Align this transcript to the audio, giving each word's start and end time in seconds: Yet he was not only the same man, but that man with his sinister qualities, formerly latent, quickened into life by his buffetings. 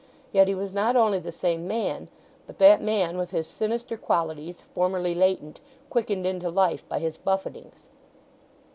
Yet 0.31 0.47
he 0.47 0.55
was 0.55 0.73
not 0.73 0.95
only 0.95 1.19
the 1.19 1.31
same 1.31 1.67
man, 1.67 2.07
but 2.47 2.57
that 2.57 2.81
man 2.81 3.19
with 3.19 3.29
his 3.29 3.47
sinister 3.47 3.97
qualities, 3.97 4.63
formerly 4.73 5.13
latent, 5.13 5.59
quickened 5.91 6.25
into 6.25 6.49
life 6.49 6.83
by 6.89 6.97
his 6.97 7.17
buffetings. 7.17 7.87